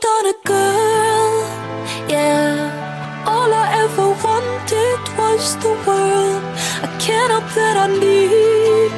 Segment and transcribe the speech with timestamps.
[0.00, 1.32] donna girl.
[2.08, 6.42] Yeah, all I ever wanted was the world.
[6.86, 8.90] I can't help that I need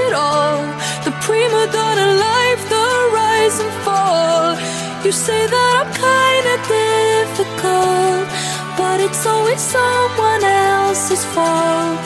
[0.00, 0.60] it all.
[1.04, 2.88] The prima donna life, the
[3.20, 4.56] rise and fall.
[5.04, 8.26] You say that I'm kinda difficult,
[8.78, 11.98] but it's always someone else's fault.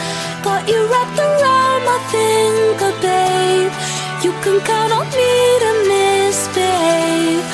[0.43, 3.73] Got you wrapped around my finger, babe.
[4.25, 5.33] You can count on me
[5.63, 7.48] to misbehave.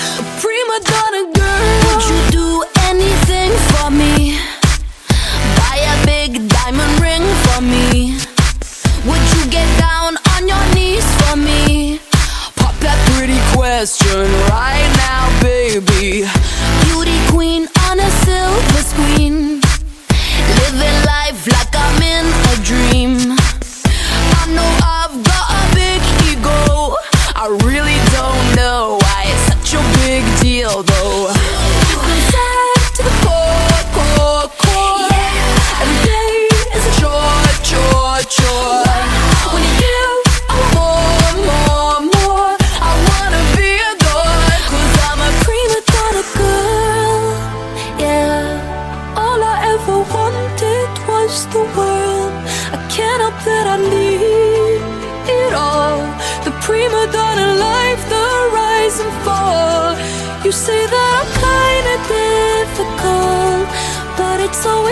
[0.75, 1.95] A prima donna girl.
[1.95, 4.54] Would you do anything for me?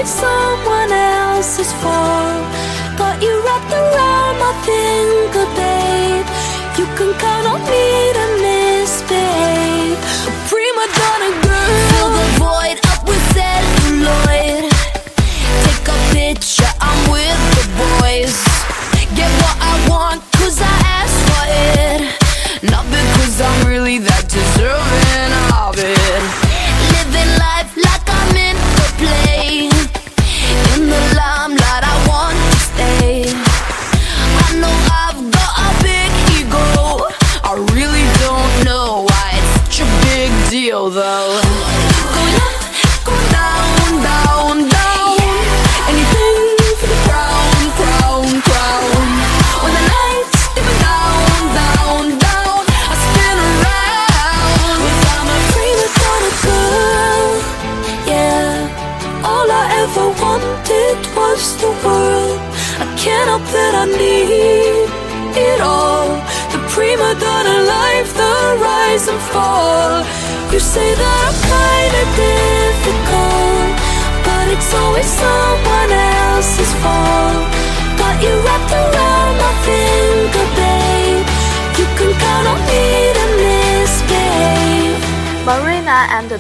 [0.03, 2.47] Always someone else's fault.
[2.99, 6.27] Got you wrapped around my finger, babe.
[6.79, 8.22] You can count on me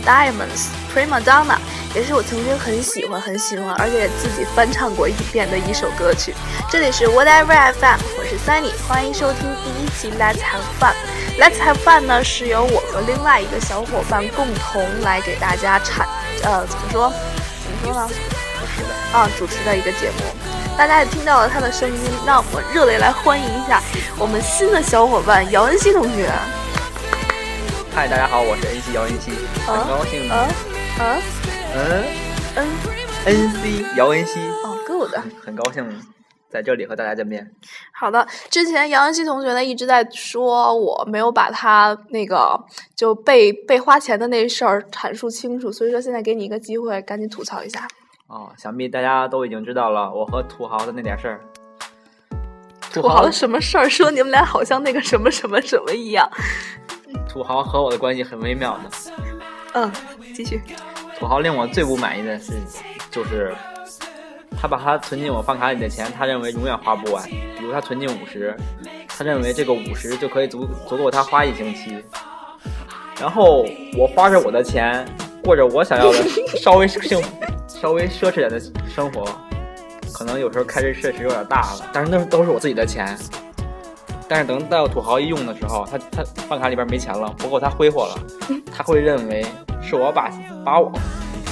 [0.04, 1.56] Diamonds Prima Donna
[1.94, 6.34] 也是我曾经很喜欢很喜欢，而且自己翻唱过一遍的一首歌曲。
[6.70, 10.94] 这里是 Whatever FM，我是 Sunny，欢迎收听第一期 Let's Have Fun。
[11.38, 16.06] Let's Have Fun 呢是由我和另外一个小伙伴共同来给大家产
[16.42, 17.12] 呃怎么说
[17.62, 18.08] 怎么说呢？
[19.12, 20.24] 啊，主持的一个节目。
[20.78, 23.82] 大家也听到了他的声音，让我们热烈来欢迎一下
[24.18, 26.32] 我们新的小伙伴姚恩熙同学。
[27.94, 29.32] 嗨，大家好，我是恩熙姚恩熙，
[29.66, 30.48] 很高兴，嗯
[30.98, 31.22] 嗯
[31.76, 32.04] 嗯
[32.56, 32.68] 嗯
[33.26, 35.14] 恩熙姚恩熙，哦，good。
[35.44, 35.86] 很高兴
[36.48, 37.46] 在这里和大家见面。
[37.92, 42.58] 好的，之前姚恩熙同学呢一直在说我没有把他那个
[42.96, 47.86] 就被被花钱的那事儿阐述清楚，所以说现在给你一个机会，赶紧吐槽一下。
[48.26, 51.40] 哦，想必大家都已经知道了我和土豪的那点事儿。
[52.90, 53.86] 土豪的什么事儿？
[53.86, 56.26] 说你们俩好像那个什么什么什么一样。
[57.28, 59.12] 土豪和我的关系很微妙的。
[59.74, 59.90] 嗯，
[60.34, 60.60] 继续。
[61.18, 62.52] 土豪令我最不满意的事
[63.10, 63.54] 就是，
[64.60, 67.22] 他把他存进我饭卡里的钱，他认为永远花不完。
[67.28, 68.56] 比如他存进五十，
[69.06, 72.04] 他认为这个五十就可以足足够他花一星期。
[73.20, 73.64] 然后
[73.96, 75.06] 我花着我的钱，
[75.44, 76.18] 过着我想要的
[76.56, 77.22] 稍微幸
[77.68, 79.24] 稍微奢侈点的生活，
[80.12, 83.16] 可能有时候开支确实有点大了，但是那都是我自己的钱。
[84.32, 88.18] 但是等到土豪一用的时候，他他饭卡里边没钱了，不够他挥霍了，
[88.74, 89.44] 他会认为
[89.82, 90.30] 是我把
[90.64, 90.90] 把我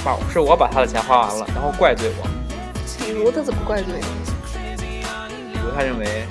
[0.03, 2.27] 把是我把他的钱花完了，然后怪罪我。
[3.05, 5.03] 比如他怎么怪罪你？
[5.53, 6.23] 比如他认为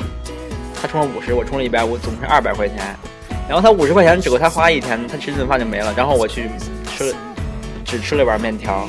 [0.75, 2.79] 他充了五十，我充了一百五，总是二百块钱，
[3.49, 6.50] 然后他五十块钱只够他花一天，他吃顿饭就没了，然后我去
[6.88, 7.17] 吃了
[7.85, 8.88] 只吃了碗面条，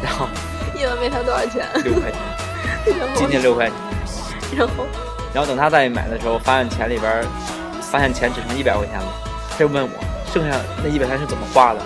[0.00, 0.28] 然后
[0.80, 1.66] 一碗面条多少钱？
[1.82, 3.74] 六块钱，今天六块钱，
[4.56, 4.86] 然后
[5.34, 7.22] 然后等他再买的时候，发现钱里边
[7.82, 9.12] 发现钱只剩一百块钱了，
[9.50, 9.90] 他就问我
[10.32, 11.80] 剩下那一百块钱是怎么花的，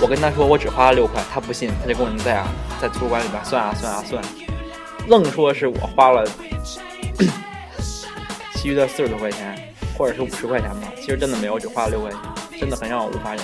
[0.00, 2.46] 我跟他说我只花了六块，他不信，他就跟我在啊，
[2.80, 4.22] 在图书馆里边算啊算啊算，
[5.08, 6.24] 愣说是我花了
[8.54, 9.58] 其余的四十多块钱，
[9.98, 10.88] 或者是五十块钱吧。
[10.96, 12.20] 其实真的没有，只花了六块钱，
[12.60, 13.40] 真的很让我无法忍。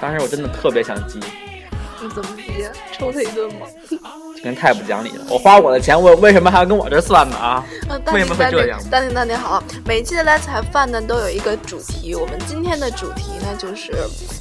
[0.00, 1.18] 当时我真的特别想急，
[2.04, 2.68] 你怎么急？
[2.92, 3.66] 抽他一顿吗？
[4.44, 5.24] 人太不讲理了！
[5.30, 7.64] 我花我的钱，我为什么还要跟我这算呢啊？
[8.12, 8.78] 为什么会这样？
[8.90, 13.94] 淡定淡定好，每期的 Let's Have Fun 呢都有一个主题，我们今天的主题呢就是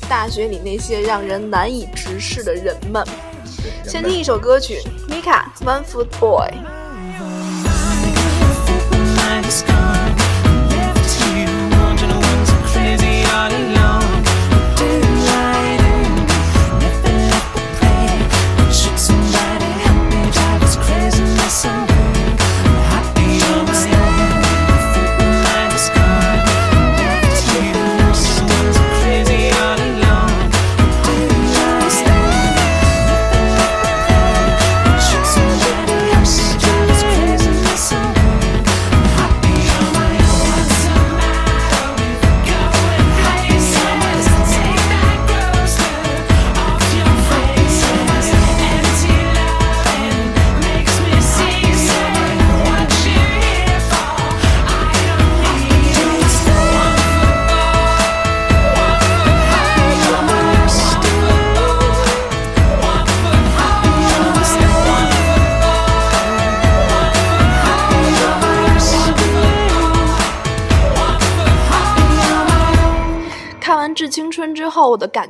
[0.10, 3.01] 大学里那些让人难以直视的人们。
[3.86, 6.50] 先听一首歌曲，Mika One Foot Boy。
[9.48, 9.63] 之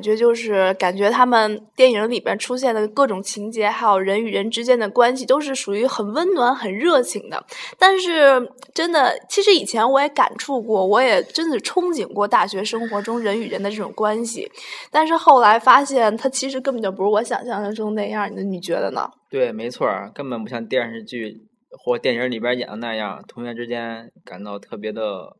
[0.03, 7.41] 觉就是，感觉他们电影里边出现的各种情节，还有人与人之间的关系，都是属于很温暖、很热情的。
[7.79, 14.51] 但是，真的，其实以前我也感触过，我也真的憧憬过大学生活中人与人的这种关系。
[14.91, 18.43] 但是后来发现，他其实根本就不是我想象中那样的。
[18.43, 19.09] 你觉得呢？
[19.29, 21.41] 对，没错，根本不像电视剧
[21.71, 25.37] 或电影里边演的那样，同学之间感到特别的。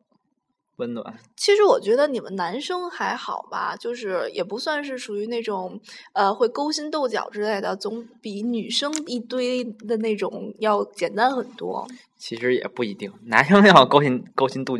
[0.76, 1.14] 温暖。
[1.36, 5.80] 其实我觉得你们男生还好吧，就是也不算是属于那种
[6.12, 11.86] 呃会勾心斗角之类的，总比女生一堆的那种要简单很多。
[12.16, 14.78] 其实也不一定，男生要勾心勾心斗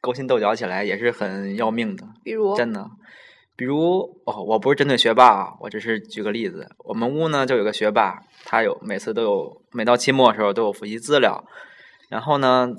[0.00, 2.06] 勾心斗角起来也是很要命的。
[2.22, 2.88] 比如真的，
[3.56, 6.68] 比如哦，我不是针对学霸啊，我只是举个例子。
[6.78, 11.44] 我们屋呢就有个学霸，他有每次都有每到期末的时候都有复习资料，
[12.08, 12.72] 然后呢。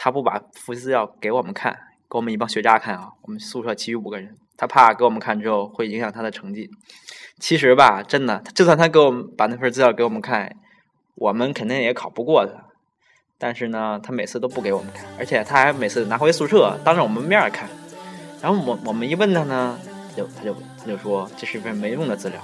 [0.00, 1.76] 他不把复习资料给我们看，
[2.08, 3.10] 给我们一帮学渣看啊！
[3.22, 6.70] 我们宿舍其余五个人，他怕给我们看之后会影响他的成绩。
[7.40, 10.54] 其实吧，真的，就算他给我们把那份资料给我们看，
[11.16, 12.52] 我们肯定也考不过他。
[13.38, 17.68] 但是呢，他每次都不给我们看，而且他还每次拿回宿舍当着我们面看。
[18.40, 19.76] 然后我我们一问他呢，
[20.16, 22.40] 就他就他就说这是一份没用的资料。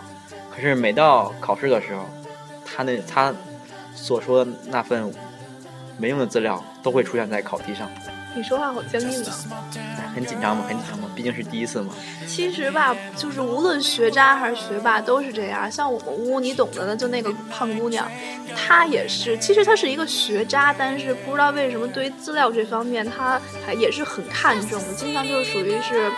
[0.51, 2.03] 可是每到考试的时候，
[2.67, 3.33] 他那他
[3.95, 5.15] 所说的那份。
[5.99, 7.89] 没用的资料都会出现在考题上。
[8.37, 10.11] 你说话好僵硬啊！
[10.13, 10.65] 很紧张吗？
[10.69, 11.09] 很紧张吗？
[11.15, 11.95] 毕竟是第一次嘛。
[12.27, 15.71] 其实吧，就是无论学渣还是学霸都是这样。
[15.71, 18.11] 像我们屋，你懂得的，就那个胖姑娘，
[18.57, 19.39] 她也是。
[19.39, 24.93] 其实她是一个学渣，但是不知道为什么对于资料这方面，她还也是很看重的。
[24.95, 26.11] 经常就是属于是。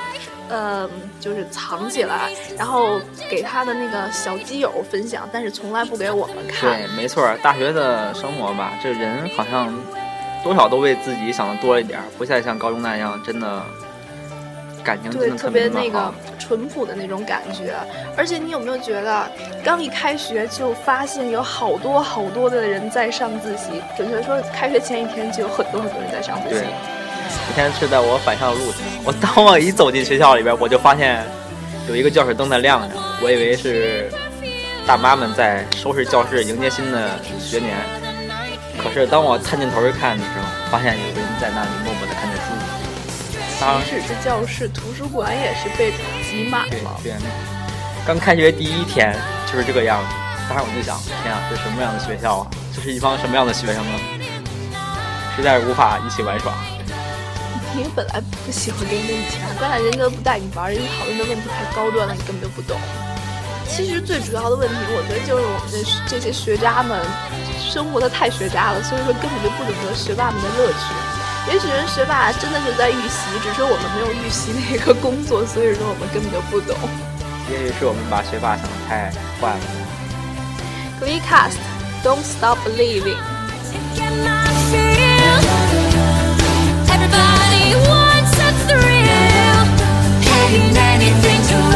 [0.48, 0.88] 呃，
[1.20, 6.70] 就是藏起来，然后给他的那个小基友分享，但是从来不给我们看。
[6.70, 9.74] 对，没错，大学的生活吧，这人好像
[10.44, 13.62] 多少都为自己想的多一点，不再像高中那样，真的
[14.84, 17.74] 感情对特别那个淳朴的那种感觉。
[18.16, 19.28] 而且你有没有觉得，
[19.64, 26.64] 刚一开学就发现有好多好多的人在上自习，准确说，开学前一天就有很多很多人在上自习。
[27.48, 31.24] 那天是在我返校的路上，我当我一走进学校里边，我就发现
[31.88, 34.10] 有一个教室灯在亮着，我以为是
[34.86, 37.76] 大妈们在收拾教室迎接新的学年。
[38.76, 42.52] 可是当我探镜头一看的时候，发现有人在那里默默的看着书。
[43.56, 45.90] 即使是教室，图书馆也是被
[46.22, 47.00] 挤满了。
[47.02, 47.12] 对，
[48.06, 49.16] 刚开学第一天
[49.50, 50.06] 就是这个样子。
[50.48, 52.46] 当时我就想，天啊，这什么样的学校啊？
[52.74, 53.98] 这是一帮什么样的学生啊？
[55.34, 56.52] 实在是无法一起玩耍。
[57.76, 62.80] 你本来不喜欢跟人家一起玩，关键人家都不带你玩，人家讨论的问题太高端了，你根本就不懂。
[63.68, 67.04] 其实最主要的问题，我觉得就是我们的这些学渣们
[67.60, 71.52] 生活的太学渣了，所以说根本就不懂得学霸们的乐趣。
[71.52, 76.74] 也许人学霸真的是在预习，只是我们没有预习那个工作，所以说我们根本就不懂。
[77.52, 79.64] 也许是我们把学霸想的太坏了。
[80.98, 81.60] Glee Cast
[82.02, 83.20] Don't Stop Believing。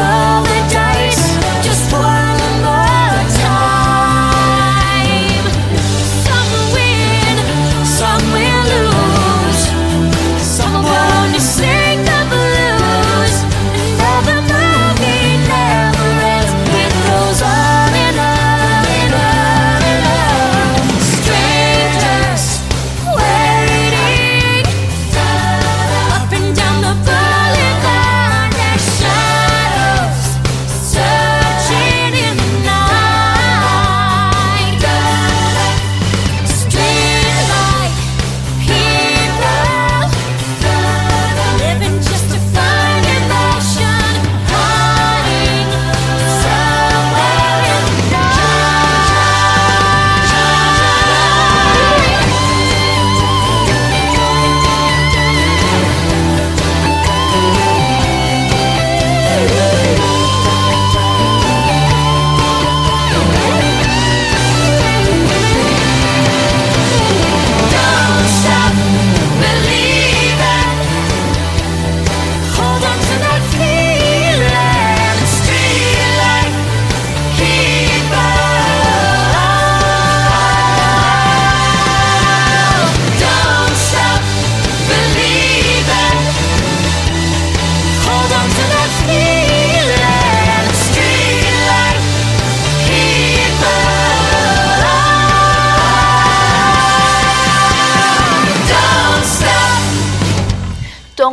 [0.01, 0.50] love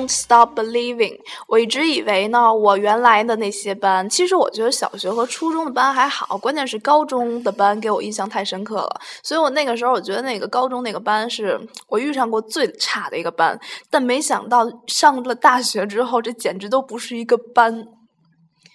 [0.08, 1.18] Stop Believing。
[1.46, 9.00] 我一直以为呢，我原来的那些班，其实我觉得小学和初中的班还好，关键是高中的班给我印象太深刻了。
[9.22, 13.58] 所以我那个时候我觉得那个高中那个班是我遇上过最差的一个班，
[13.90, 17.86] 但没想到上了大学之后，这简直都不是一个班。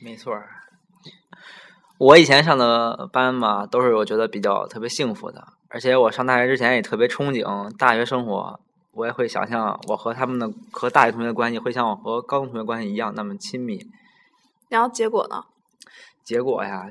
[0.02, 0.34] 没错，
[1.98, 8.60] 我以前上的班嘛，都是我觉得比较特别幸福的，而且我上大学之前也特别憧憬大学生活，
[8.94, 13.86] 我也会想象我和他们的和大学同学的关系会像我和高中同学关系一样那么亲密。
[14.70, 15.44] 然后结果呢？
[16.24, 16.90] 结果呀，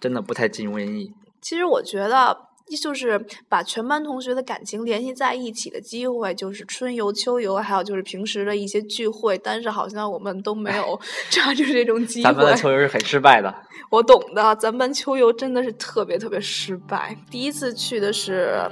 [0.00, 1.12] 真的不太尽如人意。
[1.40, 2.48] 其实我觉得。
[2.80, 9.36] 就是把全班同学的感情联系在一起的机会，就是春游、秋游，还有就是平时的一些聚会。
[9.36, 10.98] 但是好像我们都没有
[11.28, 12.22] 抓住这种机会。
[12.22, 13.54] 咱们的秋游是很失败的。
[13.90, 17.14] 我懂的，咱班秋游真的是特别特别失败。
[17.30, 18.62] 第一次去的是，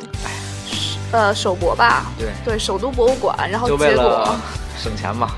[1.13, 2.07] 呃，首博吧？
[2.19, 3.51] 对对，首都博物馆。
[3.51, 4.37] 然后结果
[4.79, 5.31] 省钱嘛，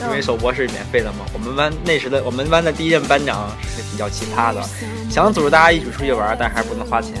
[0.00, 1.26] 因为首博是免费的嘛。
[1.32, 4.62] 我们班那时的我们班的第一任班长是比较奇葩的，
[5.10, 7.14] 想组织大家一起出去玩，但还是不能花钱。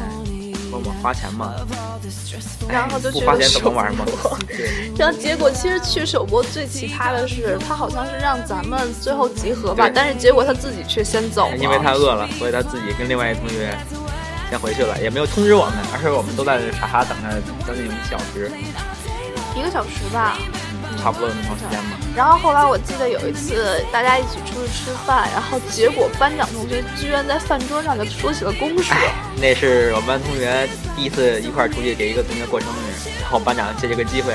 [0.70, 1.54] 问我们花钱吗，
[2.68, 4.04] 然后就去不花钱怎么玩嘛？
[4.46, 4.92] 对。
[4.98, 11.56] 然后结果其实去首博最奇葩的是，他好像是让咱们最后集合吧，但是结果他自己却先走了。
[11.56, 13.74] 因为他饿了，所以他自己跟另外一同学
[14.50, 18.50] 先回去了，也没有通知我们，而且我们都在傻傻等着将近一个小时。
[19.56, 20.38] 一个小时吧。
[21.00, 21.96] 差不多那么长时间吧。
[22.16, 28.92] 然后后来我记得有一次大家一起出去吃饭，然后结果班长同学居然在饭桌上就说起了公事。
[29.36, 34.34] 那是我们班同学第一次一块儿出去给一个同学过生日，然后班长借这个机会，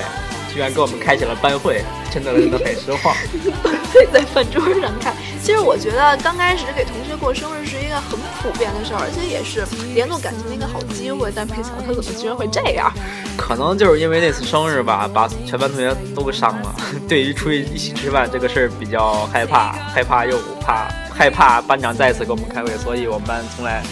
[0.54, 1.82] 居然给我们开起了班会，
[2.12, 3.00] 真的真的很失望。
[3.64, 12.92] 班会在饭桌上开，其实我觉得刚开始给同学过生日是一个很普遍的事儿，而且也是联络感情的一个好机会，但没想到他怎么居然会这样。
[13.36, 16.76] 可能就是因为那次生日吧，把全班同学都给伤了。
[17.10, 23.84] 对于出去一起吃饭这个事儿比较害怕，害怕又怕，害怕班长再次给我们开会，所以我们班从来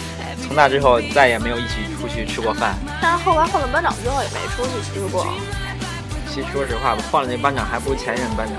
[0.46, 2.74] 从那之后再也没有一起出去吃过饭。
[3.00, 5.26] 但是后来换了班长之后也没出去吃过。
[6.32, 8.56] 其实说实话吧，换了那班长还不如前任班长。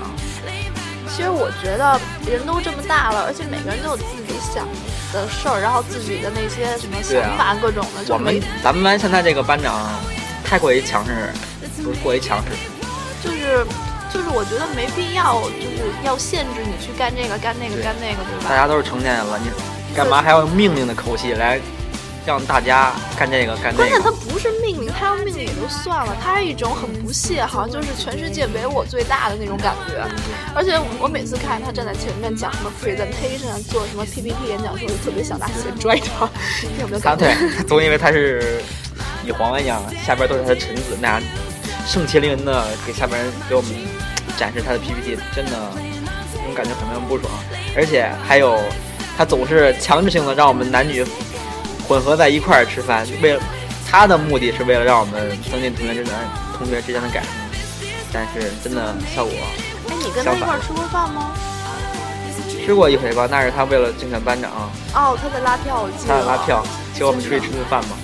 [1.08, 4.66] 其实我觉得人都这么大了，而且每个人都有自己想
[5.12, 8.14] 的事儿，然后自己的那些什么想法各种的。
[8.14, 9.74] 我们咱们班现在这个班长。
[10.46, 11.32] 太过于强势，
[11.82, 12.52] 不是过于强势，
[13.24, 13.66] 就是
[14.12, 18.50] 就是我觉得没必要，就是要限制你去干这个干那个干那个，对吧？
[18.50, 21.58] 大家都是成年人了，你干嘛还要用命令的口气来
[22.26, 23.76] 让大家干这个干那个？
[23.78, 30.02] 关键他不是命令，他要命令也就算了，他是一种很不屑，好像就是全世界唯我最大的那种感觉。
[30.54, 36.28] 而且我每次看他站在前面讲什么 presentation，做什么 PPT 演讲的时候，就特别想拿鞋拽他。
[36.80, 37.00] 有没有？
[37.00, 37.34] 他对，
[37.66, 38.62] 总以为他是。
[39.26, 41.22] 女皇一样，下边都是他的臣子，那样
[41.86, 43.70] 盛气凌人的给下边人给我们
[44.36, 45.52] 展示他的 PPT，真的
[46.34, 47.32] 那种感觉很让人不爽。
[47.74, 48.60] 而且还有，
[49.16, 51.02] 他总是强制性的让我们男女
[51.86, 53.42] 混合在一块儿吃饭，为了
[53.90, 56.14] 他的目的是为了让我们增进同学之间
[56.56, 57.32] 同学之间的感情。
[58.12, 59.34] 但是真的效果，
[59.88, 61.32] 哎，你跟他一块儿吃过饭吗？
[62.64, 64.50] 吃过一回吧，那是他为了竞选班长。
[64.94, 66.14] 哦，他在拉票，我记得。
[66.14, 66.64] 他在拉票，
[66.94, 67.96] 请我们出去吃顿饭嘛。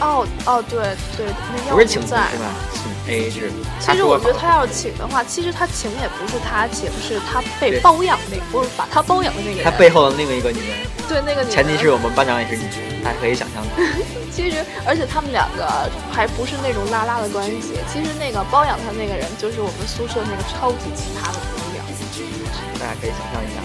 [0.00, 0.78] 哦哦，对
[1.16, 2.50] 对，那要不是请在是吧？
[2.74, 3.50] 请 A A 制。
[3.80, 9.64] 其实我觉得他要是请的话，其实他请也不是他请，是他被包养那，不是把他包养的那个人。
[9.64, 10.76] 他背后的另一个女人。
[11.08, 11.44] 对，那个。
[11.44, 13.70] 前提是我们班长也是女人，大家可以想象的。
[14.34, 15.66] 其实，而且他们两个
[16.10, 17.78] 还不是那种拉拉的关系。
[17.86, 21.84] 其实那个包养他那个人，就是我们宿舍那个超级奇葩的姑娘。
[22.80, 23.60] 大家可以想象一下。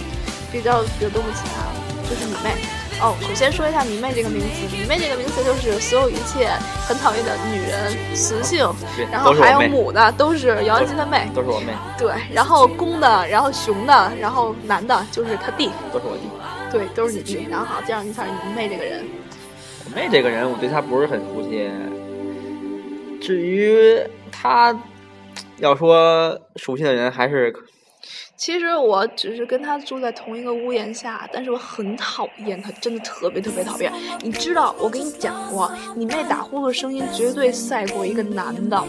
[0.52, 2.54] 比较有多么奇葩，就是你妹。
[3.02, 6.52] 哦，首先说一下“迷妹”这个名词，“迷妹”这个名词就是所有一切
[6.86, 8.68] 很讨厌的女人、雌性，
[9.10, 11.72] 然后还有母的，都是姚安琪的妹，都是我妹。
[11.98, 16.28] 对，然后公的，然后雄的，然后男的，就是他弟，都是我弟。
[16.72, 17.48] 对，都是你弟。
[17.50, 19.04] 然后好，介绍一下你妹这个人。
[19.86, 21.70] 我妹这个人，我对她不是很熟悉。
[23.20, 24.00] 至于
[24.32, 24.78] 她，
[25.58, 27.54] 要说熟悉的人，还是。
[28.38, 33.92] 其实我只是跟他住在同一个屋檐下，但是我很讨厌他，真的特别特别讨厌。
[34.22, 38.82] 你知道，我跟你讲过，你妹打呼噜声音绝对赛过一个男的。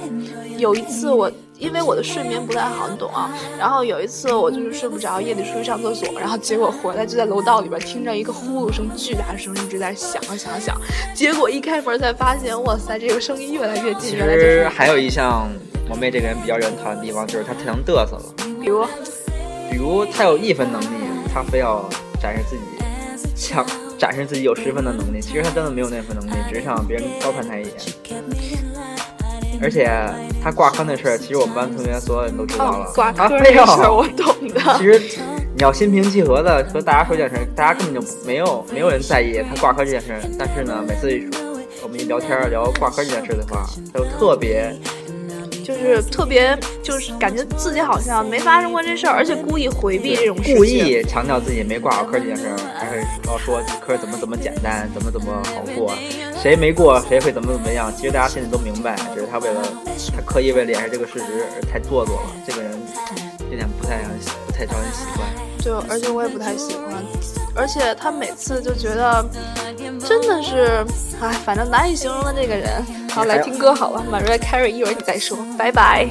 [0.57, 1.29] 有一次我
[1.61, 3.31] 因为我的睡眠不太好，你懂啊。
[3.57, 10.81] 然后有一次我就是睡不着，夜里出去上厕所，然后结果回来就在楼道里边听着一个呼噜声巨大声一直在响啊响啊响。
[11.15, 14.11] 结果一开门才发现，哇塞，这个声音越来越近。
[14.11, 15.49] 其实还有一项
[15.89, 18.35] 我妹这个人比较讨厌的地方，就是她太能嘚瑟了。
[18.61, 18.85] 比如。
[19.71, 20.87] 比如她有一分能力，
[21.33, 21.89] 她非要
[22.21, 22.63] 展示自己
[23.37, 23.65] 强，
[23.97, 25.21] 展示自己有十分的能力。
[25.21, 27.73] 其实他真的没有那份能力，只是想让别人高看他一眼。
[29.63, 29.91] 而且
[30.43, 32.87] 他挂科那事儿，其实我们班同学所有人都知道了。
[32.87, 33.67] 哦，挂科啊，那。
[33.77, 34.61] 事儿我懂的。
[34.79, 35.19] 其实
[35.55, 40.21] 你要心平气和的和大家说这件事儿，大家根本就没有没有人在意他挂科这件事儿。
[40.39, 41.41] 但是呢，每次一说
[41.83, 44.75] 我们一聊天聊挂科这件事的话，他就特别
[45.65, 50.57] 就是特别，就是感觉自己好像没发生过这事儿，而且故意回避这种事情。
[50.57, 55.95] 故意强调自己没挂好科这件事儿，还是要说科怎么怎么简单，怎么怎么好过，
[56.41, 57.93] 谁没过谁会怎么怎么样。
[57.97, 59.63] 其实大家心里都明白，只是他为了
[60.15, 62.31] 他刻意为了掩饰这个事实而太做作了。
[62.47, 62.71] 这个人
[63.51, 65.29] 有点不太让人不太招人喜欢。
[65.63, 67.05] 对，而且我也不太喜欢，
[67.55, 69.23] 而且他每次就觉得
[69.99, 70.83] 真的是，
[71.21, 72.83] 哎，反正难以形容的这个人。
[73.11, 76.09] 好，来听歌好了，Maria Carey，一会儿你再说，拜拜。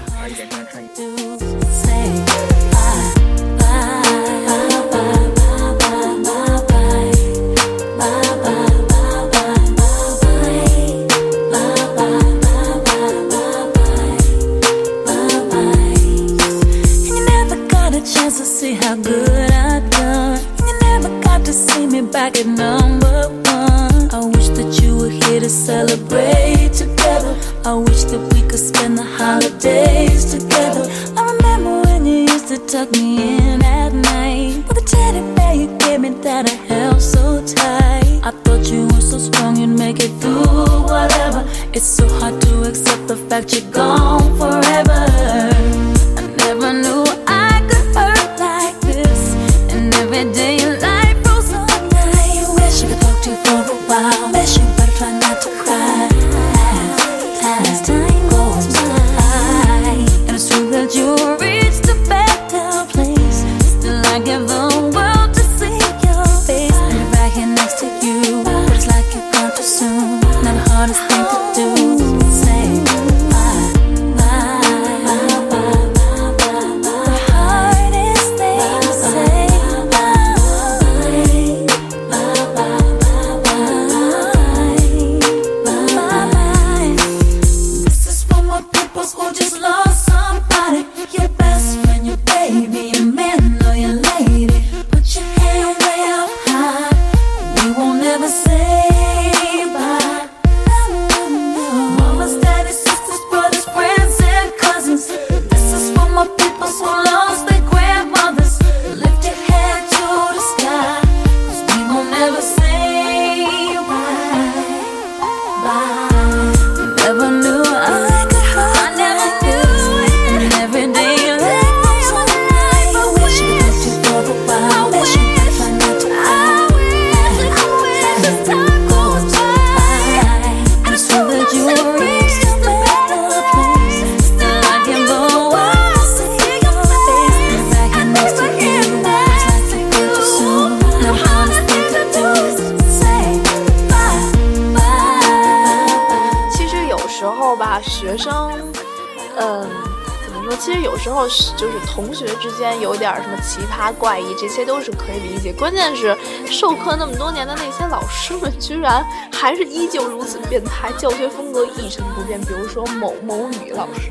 [151.60, 155.52] 就是同学之间有点什么奇葩怪异，这些都是可以理解。
[155.52, 162.40] 关键是授课那么多年的那些老师们，居然还是依旧如此变态，教学风格一成不变。
[162.40, 164.10] 比如说某某语老师，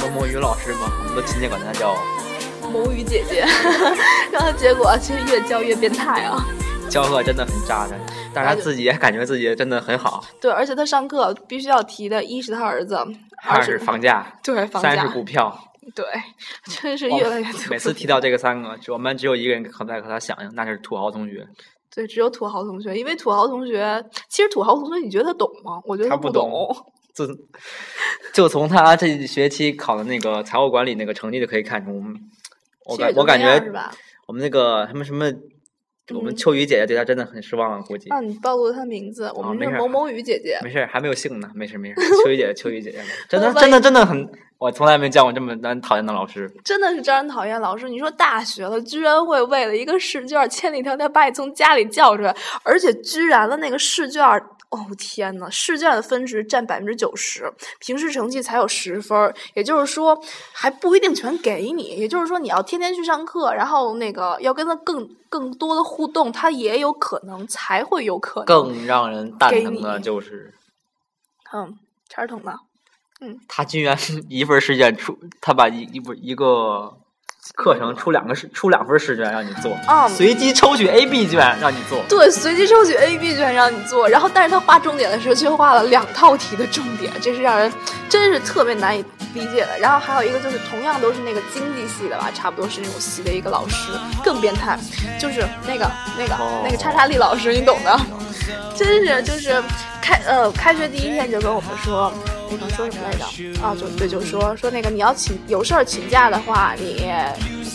[0.00, 1.96] 某某语老师嘛，我们都亲切管他叫
[2.72, 3.44] 某语姐姐，
[4.30, 6.46] 然后结果其实越教越变态啊。
[6.88, 7.96] 教课真的很渣的，
[8.32, 10.22] 但是他自己也感觉自己真的很好。
[10.40, 12.96] 对，而且他上课必须要提的，一是他儿子，
[13.48, 15.58] 二是是房价，对房价三是，股票。
[15.94, 16.04] 对，
[16.82, 21.46] 真是哦越来越每次提到这个三个，我们班只有一个人和在和他响应，那就是土豪同学。
[21.94, 25.80] 对，只有土豪同学，因为土豪同学，其实土豪同学，你觉得他懂吗？
[25.84, 26.50] 我觉得他不懂
[27.12, 27.28] 自
[28.32, 32.02] 就从他这一学期考的那个财务管理那个成绩就可以看出，
[32.86, 33.46] 我感我感觉？
[34.26, 35.26] 我们那个什么什么，
[36.12, 38.08] 我们嗯秋雨姐姐对他真的很失望了，估计。
[38.08, 40.58] 啊，你暴露了他名字，我们是某某雨姐姐。
[40.64, 42.04] 没事儿，还没有姓呢，没事儿没事儿。
[42.24, 44.28] 秋雨姐姐，秋雨姐姐， 真的真的真的很，
[44.64, 46.50] 我从来没见过这么难讨厌的老师。
[46.64, 47.60] 真的是招人讨厌。
[47.60, 54.24] 老师，你说大学了，居然会为了一个试卷千里迢迢把你从家里叫出来，而且居然了那个试卷，
[54.70, 60.18] 哦天呐，试卷的分值占百分之九十，平时成绩才有十分，也就是说
[60.54, 70.54] 还不一定全给你，也就是说你要天天去上课，然后那个要跟他更更多的互动，他也有可能才会有可能更让人蛋疼的就是，
[71.52, 72.58] 嗯，差点捅的。
[73.48, 73.96] 他居然
[74.28, 76.92] 一份试卷出，他把一一本一个
[77.54, 82.02] 课程出两个试出两份试卷让你做，嗯随机抽取 A、B 卷让你做。
[82.08, 87.70] 对，随机抽取 A、B 卷让你做，然后但是他画重点的时候却画了两套题的重点，这是让人
[88.08, 89.78] 真是特别难以理解的。
[89.78, 93.92] 然后还有一个就是同样都是那个经济系的吧，差不多是那种系的一个老师，
[94.24, 94.78] 更变态，
[95.20, 98.00] 就是那个那个、哦那个叉叉丽老师，你懂的，
[98.74, 99.62] 真是就是
[100.00, 102.10] 开呃开学第一天就跟我们说。
[102.50, 103.24] 那个说什么来着？
[103.62, 107.06] 啊，就对，就说说那个你要请有事儿请假的话，你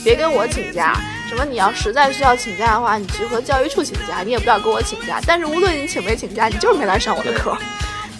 [0.03, 0.95] 别跟我请假。
[1.27, 5.21] 什么你要实在需要请假的话，你去和教育处请假，你也不要跟我请假。
[5.27, 7.55] 但是无论你请没请假，你就是没来上我的课。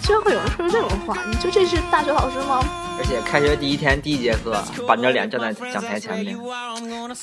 [0.02, 2.60] 居然会有人说出这种话，你就这是大学老师吗？
[2.98, 6.36] 而且开学第一天第一节课，板着脸站在讲台前面，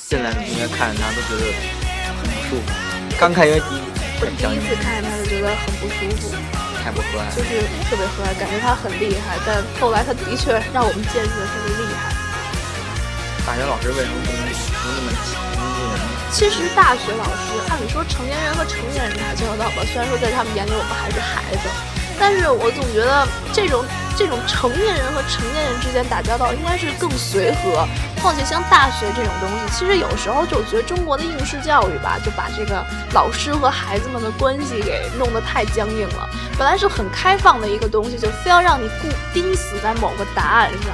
[0.08, 1.52] 进来的同学看着他都觉得
[2.16, 2.62] 很不舒服。
[3.18, 3.80] 刚开学第一
[4.20, 6.34] 我第一次看见他就觉得很不舒服，
[7.36, 12.14] 就是特别和蔼，感觉他很厉害，但后来他的确让我们见识了他的厉害。
[13.46, 16.04] 大学老师为什么不能不那么亲近人呢？
[16.30, 21.68] 其实大学老师，按理说成年人和成年人打交道吧，虽然说在他们眼里我们还是孩子，
[22.20, 23.84] 但是我总觉得这种
[24.16, 27.88] 这种成年人和成年人之间打交道应该是更随和。
[28.18, 36.28] 况且像大学这种东西，其实有时候就觉得中国的应试教育吧，就把这个老师和孩子们的关系给弄得太僵硬了。
[36.58, 40.92] 本来是很开放的一个东西，就非要让你固钉死在某个答案上。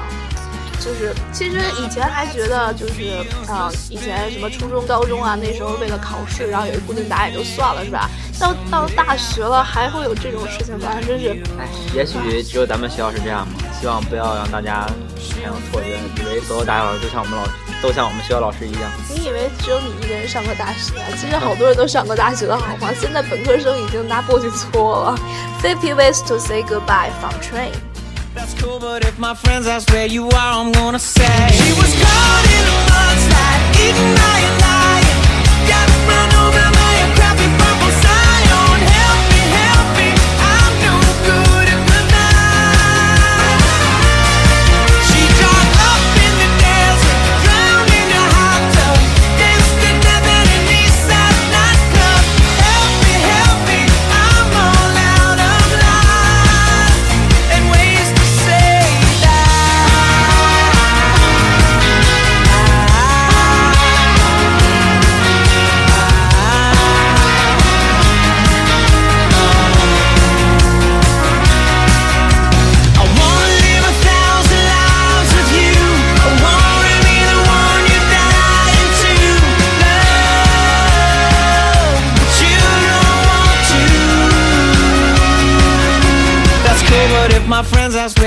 [0.81, 8.11] 就是其实以前还觉得就是啊、以前什么初中、高中啊，那时候为了考试，然后有一固定答案也就算了，是吧？
[8.39, 13.53] 到到大学了，还会有这种事情发生，真是哎，也许只有咱们学校是这样吧。
[13.81, 14.87] 希望不要让大家
[15.25, 18.91] 产生错觉，以为所有大学老师都像我们老师都像我们学校老师一样。
[19.09, 21.07] 你以为只有你一个人上过大学啊？
[21.19, 22.91] 其实好多人都上过大学的好吗？
[23.01, 25.19] 现在本科生已经拿簸箕搓了。
[25.63, 27.73] Fifty ways to say goodbye from train。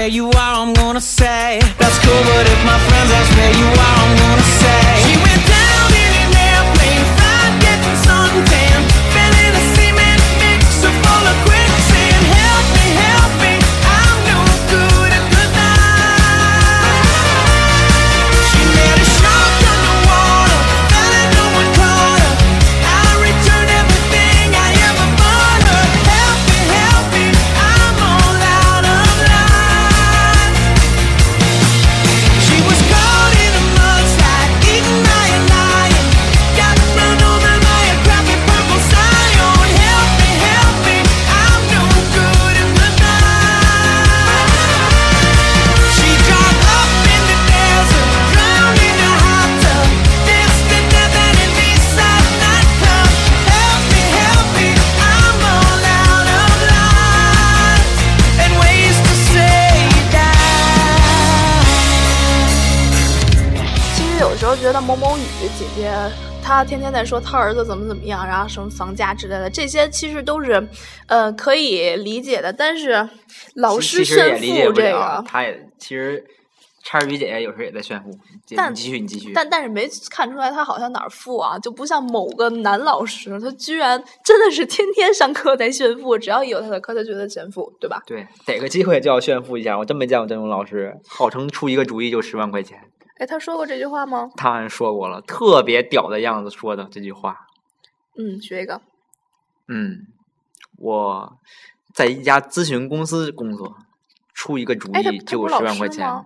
[0.07, 0.36] You
[64.67, 65.21] 觉得某某雨
[65.57, 65.89] 姐姐，
[66.43, 70.61] 她天天在说她儿子怎么怎么样，然后什么房价之类的，这些其实都是，
[71.07, 72.51] 呃，可以理解的。
[72.51, 73.07] 但是
[73.55, 76.21] 老师炫富这个，了，他也其实
[76.83, 78.09] 叉儿鱼姐姐有时候也在炫富。
[78.57, 79.31] 但你继续，你继续。
[79.33, 88.03] 但但是没看出来他好像哪儿富啊，就不像某个男老师，他居然真的是天天上课在炫富，只要一有他的课，他觉得炫富，对吧？
[88.05, 89.77] 对，逮个机会就要炫富一下。
[89.77, 92.77] 我真没见过这种老师，号称出一个主意就十万块钱。
[93.19, 94.29] 哎，他说过这句话吗？
[94.35, 97.47] 他好像说过了，特别屌的样子说的这句话。
[98.17, 98.81] 嗯，学一个。
[99.67, 100.07] 嗯，
[100.77, 101.37] 我
[101.93, 103.77] 在一家咨询公司工作，
[104.33, 106.25] 出一个主意就十万块钱。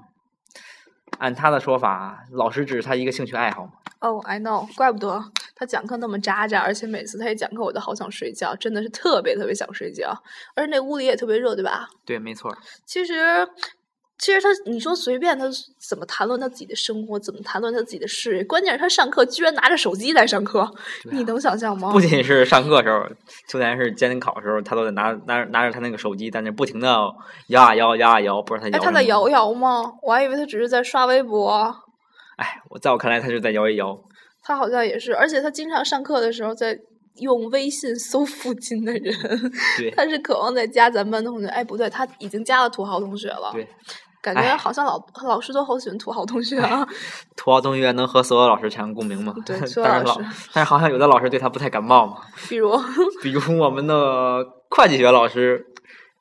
[1.18, 3.74] 按他的说法，老师只是他一个兴趣爱好嘛。
[4.00, 5.24] 哦、i know，怪不得
[5.54, 10.12] 他讲课那么渣渣，而且每次他一讲课，我都好想睡觉，真的是特别特别想睡觉。
[10.56, 11.88] 而且那屋里也特别热，对吧？
[12.06, 12.58] 对，没错。
[12.86, 13.48] 其实
[14.22, 15.46] 其实他，你说随便他
[15.90, 20.72] 怎么谈论他自己的生活，怎么谈论他自己的事业，关键是他上课居然拿着手机在上课，
[21.12, 21.92] 你能想象吗？
[21.92, 23.04] 不仅是上课时候，
[23.50, 26.88] 就连是监考的时候，他都得拿拿拿着他那个手机在那不停的
[27.48, 28.86] 摇啊摇，摇啊摇，不知道他哎，摇。
[28.86, 29.28] 他在摇。
[29.28, 29.92] 摇吗？
[30.04, 31.76] 我还以为他只是在刷微博。
[32.38, 33.98] 哎，我在我看来，他就在摇一摇。
[34.44, 36.78] 他好像也是，而且他经常上课的时候在
[37.18, 39.14] 用微信搜附近的人。
[39.96, 41.48] 他是渴望在加咱们班同学。
[41.48, 43.52] 哎，不对，他已经加了土豪同学了。
[43.54, 43.68] 对，
[44.22, 46.88] 感觉哎好像老老师都好喜欢土豪同学啊。
[47.36, 49.34] 土豪同学能和所有老师产生共鸣吗？
[49.46, 50.22] 对 所有但是老
[50.54, 52.18] 但是好像有的老师对他不太感冒嘛。
[52.48, 52.80] 比如
[53.22, 55.66] 比如我们的会计学老师，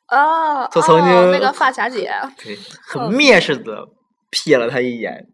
[0.06, 2.10] 啊，就曾经哦、那个发卡姐，
[2.42, 3.86] 对，很蔑视的
[4.32, 5.26] 瞥了他一眼。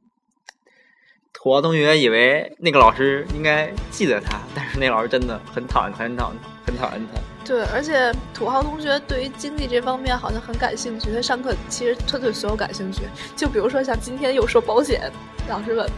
[1.33, 7.21] 土豪同学以为那个老师应该记得他，但是那老师真的很讨厌，很讨厌，很讨厌他。
[7.47, 11.13] 对，而且土豪同学对于经济这方面好像很感兴趣。
[11.15, 13.03] 他上课其实他对所有感兴趣，
[13.37, 15.11] 就比如说像今天又说保险，
[15.49, 15.89] 老师问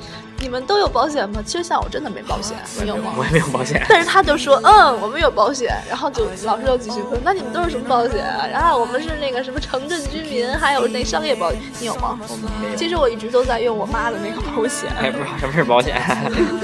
[0.41, 1.43] 你们都有保险吗？
[1.45, 3.25] 其实像我真的没保险，你有吗我？
[3.25, 3.83] 也没有保险。
[3.89, 8.47] 但是他就说，嗯，我们有保险，然后就老师又继续问，那你们都是什么保险啊？
[8.47, 12.19] 然后我们是那个什么城镇居民，还有那商业保险，你有吗？
[12.29, 12.77] 我们没有。
[12.77, 14.91] 其实我一直都在用我妈的那个保险。
[15.01, 15.97] 哎，不知道什么是保险。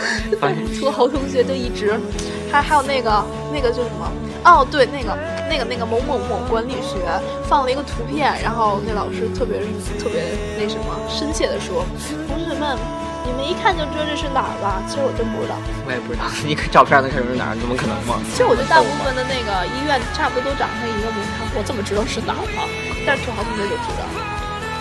[0.79, 1.99] 土豪同学就一直，
[2.53, 4.13] 还还有那个那个叫什么？
[4.45, 5.17] 哦，对，那个
[5.49, 7.01] 那个那个某某某管理学
[7.49, 9.57] 放了一个图片，然后那老师特别
[9.97, 11.85] 特别那什么深切的说，
[12.29, 12.77] 同学们，
[13.25, 14.85] 你们一看就知道这是哪儿吧？
[14.85, 15.57] 其实我真不知道。
[15.89, 17.57] 我也不知道， 一个照片能看出是哪儿？
[17.57, 18.21] 怎么可能吗？
[18.33, 22.69] 其实我觉得大部分的那个医院差不多都长成一个名堂，我怎么知道是哪儿啊？
[23.09, 24.05] 但是土豪同学就知道，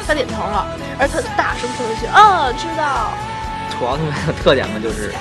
[0.04, 0.67] 他点头了，
[0.99, 3.15] 而他大声说了一句：“啊，知道。
[3.71, 5.15] 土豪同学的特点嘛，就是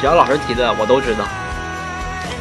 [0.00, 1.28] 只要老师提的我都知道。”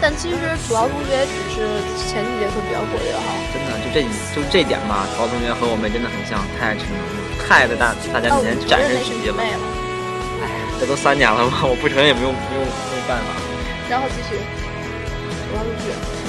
[0.03, 0.35] 但其实
[0.67, 3.23] 土豪同学只是前几节课比较活跃哈。
[3.55, 4.03] 真的，就这
[4.35, 7.07] 就这点吧，土豪同学和我们真的很像，太爱逞能了，
[7.39, 9.39] 太在大大家哦，面前展示自己了。
[10.77, 13.31] 这都三年了嘛，我不承认也没有没有没有办法。
[13.87, 14.35] 然后继续，
[15.47, 16.22] 土豪同学，土豪同学，土豪同学，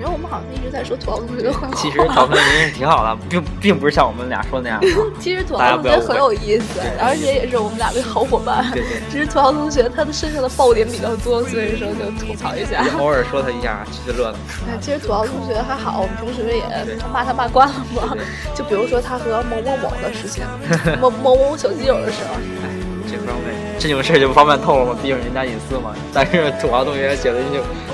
[0.00, 1.74] 感觉我们好像一直在说土豪同学的坏话。
[1.76, 4.88] 其实土豪同学挺好的，并并不是像我们俩说那样的。
[5.20, 8.64] 其实土豪同学很有意思，而且也是我们俩的好伙伴。
[8.72, 12.82] 对对只是土豪同学他的身上的爆点比较多，所以说就吐槽一下。
[12.98, 14.38] 偶尔说他一下，其实乐了。
[14.66, 18.16] 哎，其实土豪同学还好，我们平时也对骂他骂惯了嘛。
[18.54, 20.46] 就比如说他和某某某的事情，
[20.98, 22.32] 某某某小基友的事儿，
[22.64, 22.72] 哎，
[23.04, 25.92] 这方面这种事儿就不方便透露嘛，毕竟人家隐私嘛。
[26.10, 27.38] 但是土豪同学写的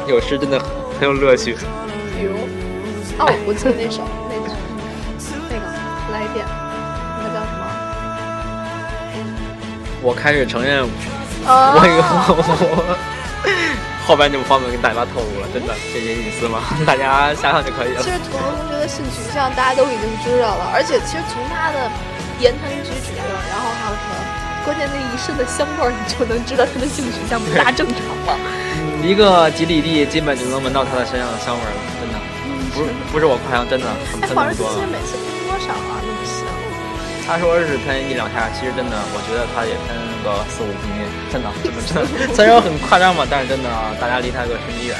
[0.07, 0.57] 有有诗真的
[1.01, 1.57] 很有乐趣。
[3.19, 4.47] 哦，我记得那首那个
[5.49, 5.65] 那个
[6.13, 7.65] 来一遍，那个叫什么？
[10.03, 10.85] 我开始承认
[11.47, 12.37] 啊我以后
[14.07, 18.11] 后边就不方便跟大家透露了，真的，这些隐私嘛，大家想想就可以了其。
[18.11, 21.91] 实屠龙同学的性取向大家都已经知道了，而且其实从他的
[22.39, 24.15] 言谈举止，然后还有什么，
[24.65, 27.99] 关键那一身的香味儿，你就能知道他的性取向不大正常
[28.29, 28.37] 了。
[28.79, 32.19] 嗯一个几里地基本就能闻到他的身上的香味儿了，真的，
[32.77, 34.81] 不是不是我夸张，真的很哎，喷那么多保时捷其。
[34.81, 35.97] 实每次喷多少啊？
[36.05, 36.45] 那么香。
[37.27, 40.93] 他说是喷一两下，其实真的，我觉得他也喷个四五瓶，
[41.33, 42.35] 真的，真的，真的。
[42.37, 44.95] 虽然很夸张嘛，但是真的，大家离他个十米远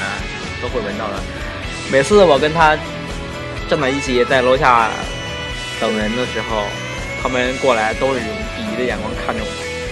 [0.59, 1.21] 都会闻到的。
[1.89, 2.75] 每次我跟他
[3.69, 4.89] 站在一起在楼下
[5.79, 6.65] 等人的时候，
[7.23, 9.47] 他们过来都是用鄙夷的眼光看着我，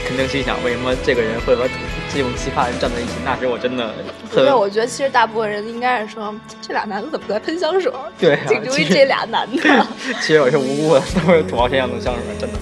[0.06, 1.70] 肯定心想为什么这个人会和
[2.16, 3.12] 这种奇葩人站在一起？
[3.26, 3.96] 那时我真的很
[4.30, 8.00] 不对，我觉得其实大部分人应该是说，这俩男的怎么在喷香水儿？
[8.18, 9.86] 对啊仅注其实意这俩男的。
[10.22, 12.58] 其实我是无辜的，都是土豪身上的香水，真的。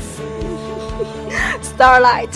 [1.61, 2.29] Starlight，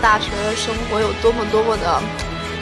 [0.00, 2.00] 大学的生活有多么多么的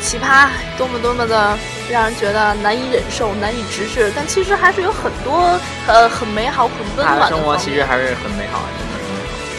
[0.01, 1.59] 奇葩，多么多么的
[1.91, 7.83] 让人觉得难以忍受、难以直视，但其实还是有很多呃很美好、很温暖的生活其实。
[7.85, 8.87] 还是很美好的。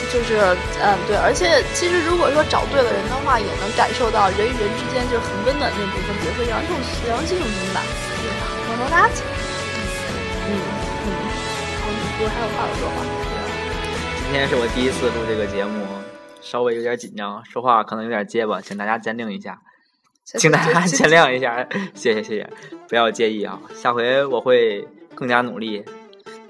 [0.08, 6.72] 就是嗯对，而且其实如果说找对了人的话，也能感受到人与人之间就是很温暖的那部分，比如说杨秀
[7.12, 7.84] 杨秀明吧，
[8.24, 8.48] 对吧？
[8.72, 9.30] 能能拉起来。
[10.48, 10.52] 嗯
[11.04, 11.08] 嗯，
[11.84, 13.04] 好，你不是还有话要说话？
[14.24, 15.86] 今天是我第一次录这个节目，
[16.42, 19.60] 稍微有点紧张，说话可能有点结巴，请大家见谅一下，
[20.26, 22.50] 请大家见谅一下，谢谢谢谢，
[22.88, 25.84] 不要介意啊，下回我会更加努力，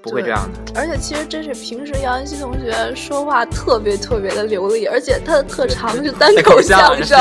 [0.01, 0.79] 不会这样的。
[0.79, 7.17] 而且其实真是平时杨恩熙同学说话特别特别的流利，而且他的特长是单口相声。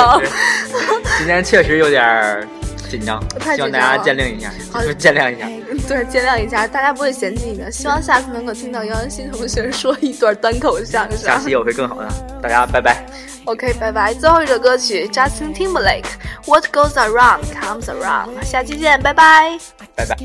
[1.18, 2.46] 今天确实有点
[2.88, 3.22] 紧张，
[3.54, 4.50] 希望大家见谅一下，
[4.82, 5.46] 就见谅一下。
[5.86, 7.70] 对，见谅一下，大家不会嫌弃你的。
[7.70, 11.18] 希望下次能够听到杨恩熙同学说一段单口相声。
[11.18, 12.08] 下期我会更好的，
[12.42, 13.04] 大家拜拜。
[13.44, 14.12] OK，拜拜。
[14.12, 18.42] 最后一首歌曲，Justin Timberlake，What Goes Around Comes Around。
[18.42, 19.56] 下期见，拜拜。
[19.94, 20.16] 拜拜。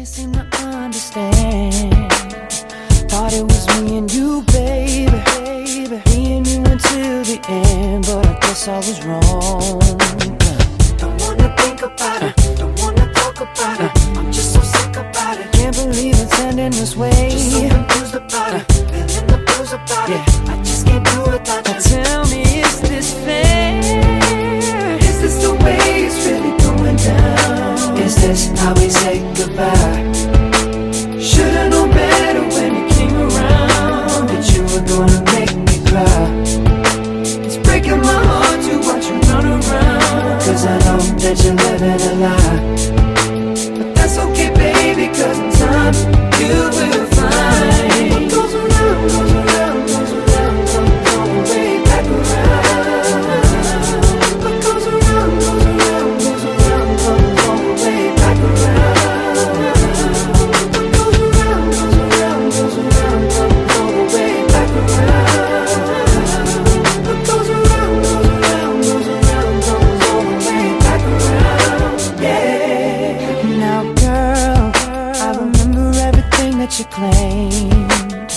[76.71, 78.31] That you claimed.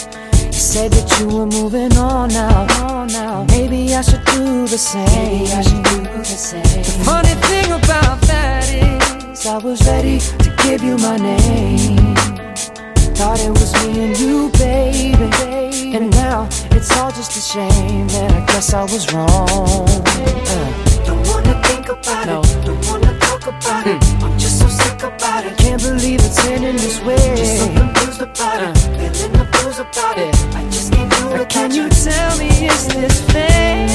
[0.47, 3.05] You said that you were moving on now.
[3.07, 3.44] now.
[3.49, 5.07] Maybe I should do the same.
[5.07, 6.62] Maybe I should do the same.
[6.62, 12.16] The funny thing about that is, I was ready to give you my name.
[13.14, 15.94] Thought it was me and you, baby.
[15.94, 18.09] And now it's all just a shame.
[18.09, 19.29] that I guess I was wrong.
[19.29, 21.05] Uh.
[21.07, 22.64] Don't wanna think about it.
[22.64, 24.03] Don't wanna talk about it.
[24.23, 25.57] I'm just so sick about it.
[25.59, 27.84] Can't believe it's ending this way.
[31.48, 33.93] Can you tell me, is this fair?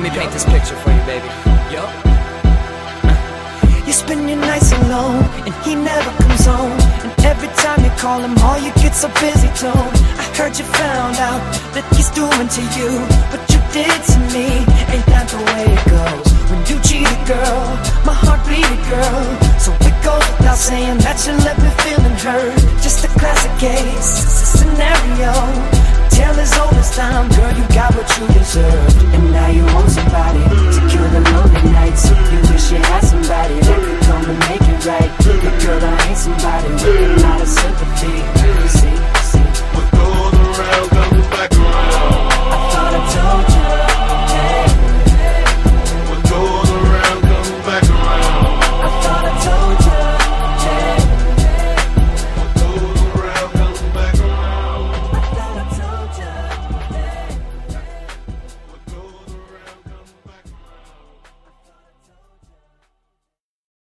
[0.00, 1.28] Let me paint this picture for you, baby.
[1.68, 1.92] Yup.
[3.84, 6.72] You spend your nights alone, and he never comes home.
[7.04, 9.92] And every time you call him, all you get's a busy tone.
[10.16, 11.44] I heard you found out
[11.76, 12.96] that he's doing to you
[13.28, 14.64] what you did to me.
[14.88, 16.32] Ain't that the way it goes?
[16.48, 17.60] When you cheat a girl,
[18.08, 19.20] my heart bleeded, girl.
[19.60, 22.56] So it goes without saying that you left me feeling hurt.
[22.80, 25.79] Just a classic case, it's a scenario
[26.20, 27.28] tell it's almost time.
[27.36, 30.42] Girl, you got what you deserved And now you want somebody
[30.74, 34.64] To kill the lonely nights You wish you had somebody That could come and make
[34.72, 35.10] it right.
[35.44, 38.16] But girl, I ain't somebody With a lot of sympathy.
[38.76, 38.96] See,
[39.30, 39.48] see.
[39.74, 41.09] With all around